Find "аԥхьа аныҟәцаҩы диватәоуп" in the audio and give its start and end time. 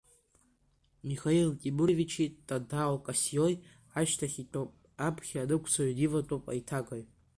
5.07-6.45